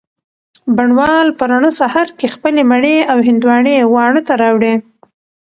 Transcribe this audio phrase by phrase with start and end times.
[0.77, 4.73] بڼ وال په رڼه سهار کي خپلې مڼې او هندواڼې واڼه ته راوړې